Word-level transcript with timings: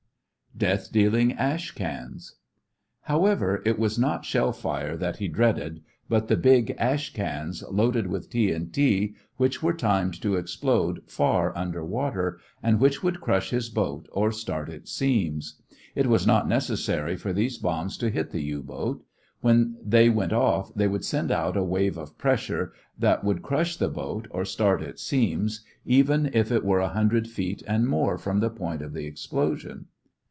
DEATH 0.57 0.91
DEALING 0.91 1.31
"ASH 1.33 1.71
CANS" 1.71 2.35
However, 3.03 3.63
it 3.65 3.79
was 3.79 3.97
not 3.97 4.25
shell 4.25 4.51
fire 4.51 4.95
that 4.97 5.17
he 5.17 5.27
dreaded, 5.29 5.81
but 6.09 6.27
the 6.27 6.35
big 6.35 6.75
"ash 6.77 7.13
cans" 7.13 7.63
loaded 7.71 8.07
with 8.07 8.29
TNT 8.29 9.15
which 9.37 9.63
were 9.63 9.73
timed 9.73 10.21
to 10.21 10.35
explode 10.35 11.01
far 11.07 11.57
under 11.57 11.83
water, 11.85 12.37
and 12.61 12.79
which 12.81 13.01
would 13.01 13.21
crush 13.21 13.49
his 13.51 13.69
boat 13.69 14.07
or 14.11 14.29
start 14.31 14.69
its 14.69 14.91
seams. 14.91 15.59
It 15.95 16.05
was 16.07 16.27
not 16.27 16.49
necessary 16.49 17.15
for 17.15 17.31
these 17.33 17.57
bombs 17.57 17.97
to 17.97 18.09
hit 18.11 18.29
the 18.31 18.43
U 18.43 18.61
boat. 18.61 19.03
When 19.39 19.77
they 19.83 20.09
went 20.09 20.33
off 20.33 20.71
they 20.75 20.87
would 20.87 21.05
send 21.05 21.31
out 21.31 21.55
a 21.57 21.63
wave 21.63 21.97
of 21.97 22.17
pressure 22.19 22.73
that 22.99 23.23
would 23.23 23.41
crush 23.41 23.77
the 23.77 23.89
boat 23.89 24.27
or 24.29 24.43
start 24.45 24.83
its 24.83 25.01
seams 25.01 25.63
even 25.85 26.29
if 26.33 26.51
it 26.51 26.65
were 26.65 26.79
a 26.81 26.89
hundred 26.89 27.27
feet 27.27 27.63
and 27.65 27.87
more 27.87 28.17
from 28.19 28.41
the 28.41 28.49
point 28.51 28.81
of 28.83 28.93
the 28.93 29.05
explosion. 29.05 29.85